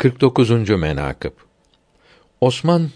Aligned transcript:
49. 0.00 0.70
menakıb 0.70 1.32
Osman 2.40 2.90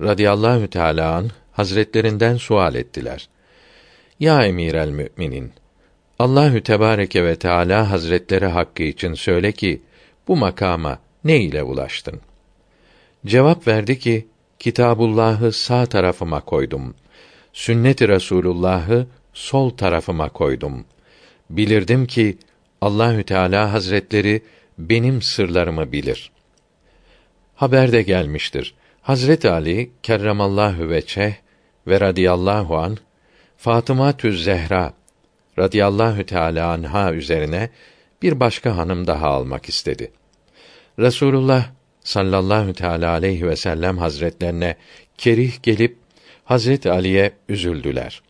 radıyallahu 0.00 0.70
teâlâ 0.70 1.14
an 1.14 1.30
hazretlerinden 1.52 2.36
sual 2.36 2.74
ettiler. 2.74 3.28
Ya 4.20 4.46
emîrel 4.46 4.88
müminin 4.88 5.52
Allahü 6.18 6.62
Tebareke 6.62 7.24
ve 7.24 7.36
Teala 7.36 7.90
Hazretleri 7.90 8.46
hakkı 8.46 8.82
için 8.82 9.14
söyle 9.14 9.52
ki 9.52 9.82
bu 10.28 10.36
makama 10.36 10.98
ne 11.24 11.40
ile 11.40 11.62
ulaştın? 11.62 12.20
Cevap 13.26 13.68
verdi 13.68 13.98
ki 13.98 14.26
Kitabullah'ı 14.58 15.52
sağ 15.52 15.86
tarafıma 15.86 16.40
koydum. 16.40 16.94
Sünnet-i 17.52 18.08
Resulullah'ı 18.08 19.06
sol 19.32 19.70
tarafıma 19.70 20.28
koydum. 20.28 20.84
Bilirdim 21.50 22.06
ki 22.06 22.38
Allahü 22.80 23.24
Teala 23.24 23.72
Hazretleri 23.72 24.42
benim 24.78 25.22
sırlarımı 25.22 25.92
bilir. 25.92 26.30
Haberde 27.58 28.02
gelmiştir. 28.02 28.74
Hazret 29.02 29.44
Ali 29.44 29.90
kerremallahu 30.02 30.88
veçeh 30.90 31.32
ve 31.86 32.00
radıyallahu 32.00 32.78
an 32.78 32.96
Fatıma 33.56 34.16
Tüz 34.16 34.44
Zehra 34.44 34.92
radıyallahu 35.58 36.26
teala 36.26 36.70
anha 36.70 37.12
üzerine 37.12 37.70
bir 38.22 38.40
başka 38.40 38.76
hanım 38.76 39.06
daha 39.06 39.28
almak 39.28 39.68
istedi. 39.68 40.12
Resulullah 40.98 41.66
sallallahu 42.04 42.72
teala 42.72 43.10
aleyhi 43.10 43.46
ve 43.46 43.56
sellem 43.56 43.98
hazretlerine 43.98 44.76
kerih 45.16 45.62
gelip 45.62 45.96
Hazret 46.44 46.86
Ali'ye 46.86 47.32
üzüldüler. 47.48 48.22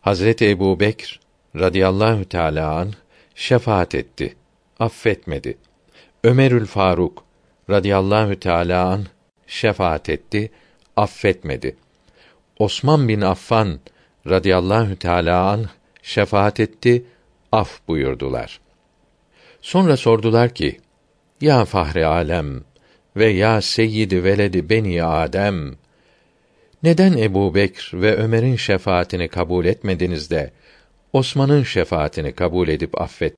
Hazret 0.00 0.42
Ebu 0.42 0.80
Bekr 0.80 1.20
radıyallahu 1.56 2.24
teala 2.24 2.74
an 2.74 2.92
şefaat 3.34 3.94
etti, 3.94 4.36
affetmedi. 4.78 5.58
Ömerül 6.24 6.66
Faruk 6.66 7.25
radıyallahu 7.70 8.40
teala 8.40 8.86
an 8.86 9.04
şefaat 9.46 10.08
etti, 10.08 10.50
affetmedi. 10.96 11.76
Osman 12.58 13.08
bin 13.08 13.20
Affan 13.20 13.80
radıyallahu 14.26 14.96
teala 14.96 15.50
an 15.50 15.66
şefaat 16.02 16.60
etti, 16.60 17.04
af 17.52 17.80
buyurdular. 17.88 18.60
Sonra 19.60 19.96
sordular 19.96 20.54
ki: 20.54 20.80
Ya 21.40 21.64
Fahri 21.64 22.06
Alem 22.06 22.64
ve 23.16 23.26
ya 23.26 23.60
Seyyidi 23.60 24.24
Veledi 24.24 24.70
Beni 24.70 25.04
Adem 25.04 25.76
neden 26.82 27.12
Ebu 27.12 27.54
Bekr 27.54 27.90
ve 27.94 28.16
Ömer'in 28.16 28.56
şefaatini 28.56 29.28
kabul 29.28 29.64
etmediniz 29.64 30.30
de 30.30 30.52
Osman'ın 31.12 31.62
şefaatini 31.62 32.32
kabul 32.32 32.68
edip 32.68 33.00
affet 33.00 33.34